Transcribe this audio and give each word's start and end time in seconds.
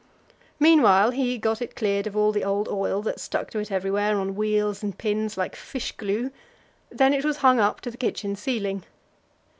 Meanwhile 0.59 1.11
he 1.11 1.37
got 1.37 1.61
it 1.61 1.75
cleared 1.75 2.07
of 2.07 2.17
all 2.17 2.31
the 2.31 2.43
old 2.43 2.67
oil 2.67 3.03
that 3.03 3.19
stuck 3.19 3.51
to 3.51 3.59
it 3.59 3.71
everywhere, 3.71 4.17
on 4.19 4.33
wheels 4.33 4.81
and 4.81 4.97
pins, 4.97 5.37
like 5.37 5.55
fish 5.55 5.91
glue; 5.91 6.31
then 6.89 7.13
it 7.13 7.23
was 7.23 7.37
hung 7.45 7.59
up 7.59 7.81
to 7.81 7.91
the 7.91 7.97
kitchen 7.97 8.35
ceiling. 8.35 8.83